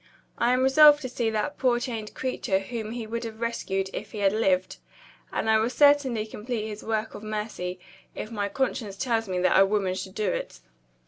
I 0.39 0.51
am 0.53 0.63
resolved 0.63 1.03
to 1.03 1.09
see 1.09 1.29
that 1.29 1.59
poor 1.59 1.79
chained 1.79 2.15
creature 2.15 2.57
whom 2.57 2.93
he 2.93 3.05
would 3.05 3.23
have 3.23 3.39
rescued 3.39 3.91
if 3.93 4.13
he 4.13 4.17
had 4.17 4.33
lived; 4.33 4.77
and 5.31 5.47
I 5.47 5.59
will 5.59 5.69
certainly 5.69 6.25
complete 6.25 6.65
his 6.67 6.83
work 6.83 7.13
of 7.13 7.21
mercy, 7.21 7.77
if 8.15 8.31
my 8.31 8.49
conscience 8.49 8.97
tells 8.97 9.29
me 9.29 9.37
that 9.41 9.59
a 9.59 9.63
woman 9.63 9.93
should 9.93 10.15
do 10.15 10.31
it." 10.31 10.59